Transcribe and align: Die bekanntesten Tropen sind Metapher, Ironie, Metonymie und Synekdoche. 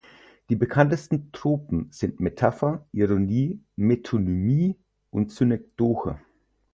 Die 0.49 0.55
bekanntesten 0.55 1.31
Tropen 1.31 1.91
sind 1.91 2.21
Metapher, 2.21 2.87
Ironie, 2.91 3.61
Metonymie 3.75 4.75
und 5.11 5.31
Synekdoche. 5.31 6.19